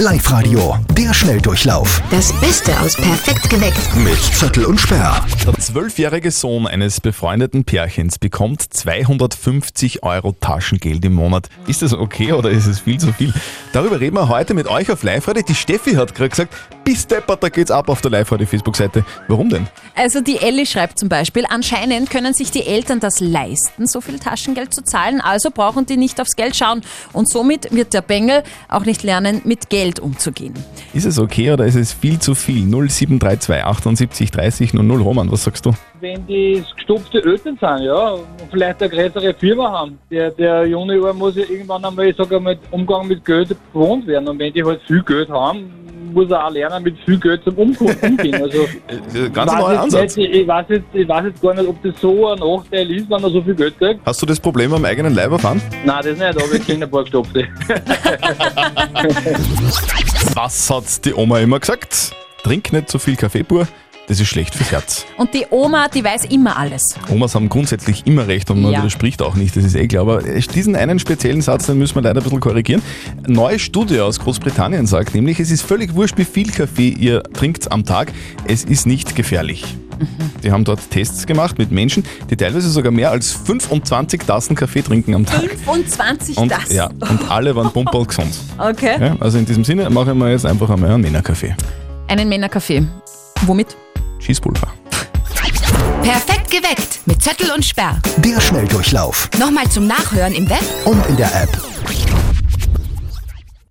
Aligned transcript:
Live-Radio, 0.00 0.78
der 0.96 1.12
Schnelldurchlauf 1.12 2.00
Das 2.10 2.32
Beste 2.40 2.72
aus 2.80 2.96
Perfekt 2.96 3.50
geweckt. 3.50 3.94
mit 3.96 4.16
Zettel 4.18 4.64
und 4.64 4.80
Sperr. 4.80 5.22
Der 5.44 5.52
zwölfjährige 5.58 6.30
Sohn 6.30 6.66
eines 6.66 7.02
befreundeten 7.02 7.66
Pärchens 7.66 8.18
bekommt 8.18 8.62
250 8.62 10.02
Euro 10.02 10.32
Taschengeld 10.32 11.04
im 11.04 11.12
Monat. 11.12 11.50
Ist 11.66 11.82
das 11.82 11.92
okay 11.92 12.32
oder 12.32 12.48
ist 12.48 12.66
es 12.66 12.80
viel 12.80 12.96
zu 12.96 13.12
viel? 13.12 13.34
Darüber 13.74 14.00
reden 14.00 14.16
wir 14.16 14.28
heute 14.30 14.54
mit 14.54 14.68
euch 14.68 14.90
auf 14.90 15.02
Live-Radio. 15.02 15.42
Die 15.46 15.54
Steffi 15.54 15.92
hat 15.92 16.14
gerade 16.14 16.30
gesagt, 16.30 16.54
bis 16.82 17.06
deppert, 17.06 17.42
da 17.42 17.50
geht's 17.50 17.70
ab 17.70 17.90
auf 17.90 18.00
der 18.00 18.10
Live-Radio-Facebook-Seite. 18.10 19.04
Warum 19.28 19.50
denn? 19.50 19.68
Also 19.94 20.22
die 20.22 20.38
Ellie 20.38 20.64
schreibt 20.64 20.98
zum 20.98 21.10
Beispiel, 21.10 21.44
anscheinend 21.46 22.08
können 22.08 22.32
sich 22.32 22.50
die 22.50 22.64
Eltern 22.64 23.00
das 23.00 23.20
leisten, 23.20 23.86
so 23.86 24.00
viel 24.00 24.18
Taschengeld 24.18 24.72
zu 24.72 24.82
zahlen, 24.82 25.20
also 25.20 25.50
brauchen 25.50 25.84
die 25.84 25.98
nicht 25.98 26.22
aufs 26.22 26.36
Geld 26.36 26.56
schauen 26.56 26.80
und 27.12 27.28
somit 27.28 27.70
wird 27.74 27.92
der 27.92 28.00
Bengel 28.00 28.42
auch 28.68 28.86
nicht 28.86 29.02
lernen, 29.02 29.42
mit 29.44 29.68
Geld 29.68 29.89
umzugehen. 29.98 30.54
Ist 30.94 31.06
es 31.06 31.18
okay 31.18 31.50
oder 31.50 31.64
ist 31.64 31.74
es 31.74 31.92
viel 31.92 32.20
zu 32.20 32.36
viel? 32.36 32.64
0732 32.66 33.64
78 33.64 34.30
30 34.30 34.74
00. 34.74 35.02
Roman, 35.02 35.32
was 35.32 35.42
sagst 35.42 35.66
du? 35.66 35.72
wenn 36.00 36.26
die 36.26 36.62
gestopfte 36.76 37.22
Eltern 37.24 37.58
sind, 37.60 37.84
ja, 37.84 38.12
und 38.12 38.24
vielleicht 38.50 38.82
eine 38.82 38.90
größere 38.90 39.34
Firma 39.34 39.70
haben. 39.70 39.98
Der, 40.10 40.30
der 40.30 40.66
junge 40.66 40.98
Jahr 40.98 41.12
muss 41.12 41.36
ja 41.36 41.42
irgendwann 41.42 41.84
einmal, 41.84 42.06
ich 42.06 42.16
sage 42.16 42.40
mal, 42.40 42.58
Umgang 42.70 43.06
mit 43.06 43.24
Geld 43.24 43.54
gewohnt 43.72 44.06
werden. 44.06 44.28
Und 44.28 44.38
wenn 44.38 44.52
die 44.52 44.64
halt 44.64 44.80
viel 44.86 45.02
Geld 45.02 45.28
haben, 45.28 45.70
muss 46.12 46.30
er 46.30 46.46
auch 46.46 46.50
lernen, 46.50 46.82
mit 46.84 46.96
viel 47.04 47.18
Geld 47.18 47.42
zum 47.44 47.54
Um- 47.56 47.76
Umgehen. 47.76 48.34
Also, 48.42 48.66
Ganz 49.32 49.52
neuer 49.52 49.80
Ansatz. 49.80 50.16
Nicht, 50.16 50.34
ich, 50.34 50.46
weiß 50.46 50.66
jetzt, 50.68 50.84
ich 50.92 51.08
weiß 51.08 51.24
jetzt 51.26 51.42
gar 51.42 51.54
nicht, 51.54 51.68
ob 51.68 51.82
das 51.82 52.00
so 52.00 52.28
ein 52.32 52.38
Nachteil 52.38 52.90
ist, 52.90 53.10
wenn 53.10 53.22
er 53.22 53.30
so 53.30 53.42
viel 53.42 53.54
Geld 53.54 53.78
kriegt. 53.78 54.00
Hast 54.06 54.22
du 54.22 54.26
das 54.26 54.40
Problem 54.40 54.72
am 54.72 54.84
eigenen 54.84 55.14
Leib 55.14 55.30
erfahren? 55.32 55.60
Nein, 55.84 55.96
das 56.04 56.18
nicht, 56.18 56.22
aber 56.22 56.54
ich 56.54 56.66
kenne 56.66 56.84
ein 56.86 56.90
paar 56.90 57.02
gestopfte. 57.02 57.46
Was 60.34 60.70
hat 60.70 61.04
die 61.04 61.14
Oma 61.14 61.38
immer 61.40 61.60
gesagt? 61.60 62.12
Trink 62.42 62.72
nicht 62.72 62.88
zu 62.88 62.98
viel 62.98 63.16
Kaffee 63.16 63.42
pur, 63.42 63.66
das 64.10 64.18
ist 64.20 64.26
schlecht 64.28 64.54
fürs 64.56 64.72
Herz. 64.72 65.06
Und 65.16 65.32
die 65.34 65.46
Oma, 65.50 65.86
die 65.88 66.02
weiß 66.02 66.24
immer 66.26 66.56
alles. 66.58 66.96
Omas 67.08 67.34
haben 67.36 67.48
grundsätzlich 67.48 68.06
immer 68.06 68.26
recht 68.26 68.50
und 68.50 68.60
man 68.60 68.72
Ja. 68.72 68.80
widerspricht 68.80 69.22
auch 69.22 69.36
nicht, 69.36 69.56
das 69.56 69.64
ist 69.64 69.76
eh 69.76 69.86
klar. 69.86 70.02
Aber 70.02 70.20
diesen 70.22 70.74
einen 70.74 70.98
speziellen 70.98 71.42
Satz, 71.42 71.66
den 71.66 71.78
müssen 71.78 71.94
wir 71.94 72.02
leider 72.02 72.20
ein 72.20 72.24
bisschen 72.24 72.40
korrigieren. 72.40 72.82
Neue 73.28 73.60
Studie 73.60 74.00
aus 74.00 74.18
Großbritannien 74.18 74.86
sagt 74.86 75.14
nämlich, 75.14 75.38
es 75.38 75.52
ist 75.52 75.62
völlig 75.62 75.94
wurscht, 75.94 76.18
wie 76.18 76.24
viel 76.24 76.50
Kaffee 76.50 76.88
ihr 76.88 77.22
trinkt 77.22 77.70
am 77.70 77.84
Tag. 77.84 78.12
Es 78.46 78.64
ist 78.64 78.84
nicht 78.86 79.14
gefährlich. 79.14 79.64
Die 80.42 80.50
haben 80.50 80.64
dort 80.64 80.90
Tests 80.90 81.26
gemacht 81.26 81.58
mit 81.58 81.70
Menschen, 81.70 82.02
die 82.30 82.36
teilweise 82.36 82.68
sogar 82.70 82.90
mehr 82.90 83.10
als 83.12 83.30
25 83.32 84.22
Tassen 84.22 84.56
Kaffee 84.56 84.82
trinken 84.82 85.14
am 85.14 85.24
Tag. 85.24 85.42
25 85.64 86.36
Und, 86.36 86.50
das. 86.50 86.72
ja, 86.72 86.86
und 86.86 87.30
alle 87.30 87.54
waren 87.54 87.70
pumperl 87.70 88.06
gesund. 88.06 88.34
Okay. 88.58 88.96
Ja, 88.98 89.16
also 89.20 89.38
in 89.38 89.46
diesem 89.46 89.62
Sinne 89.62 89.88
machen 89.90 90.18
wir 90.18 90.30
jetzt 90.30 90.46
einfach 90.46 90.68
einmal 90.70 90.90
einen 90.90 91.02
Männerkaffee. 91.02 91.54
Einen 92.08 92.28
Männerkaffee. 92.28 92.82
Womit? 93.46 93.76
Schießpulver. 94.20 94.72
Perfekt 96.02 96.50
geweckt 96.50 97.00
mit 97.06 97.22
Zettel 97.22 97.50
und 97.50 97.64
Sperr. 97.64 97.98
Der 98.18 98.40
Schnelldurchlauf 98.40 99.28
Nochmal 99.38 99.68
zum 99.68 99.86
Nachhören 99.86 100.32
im 100.34 100.48
Web 100.48 100.62
und 100.84 101.04
in 101.06 101.16
der 101.16 101.34
App 101.42 101.69